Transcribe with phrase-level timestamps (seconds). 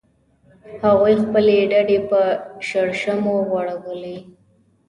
[0.83, 2.19] هغوی خپلې ډډې په
[2.67, 4.17] شړشمو غوړولې